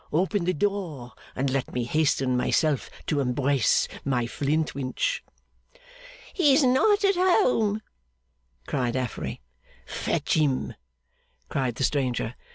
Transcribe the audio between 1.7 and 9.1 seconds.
me hasten myself to embrace my Flintwinch!' 'He's not at home,' cried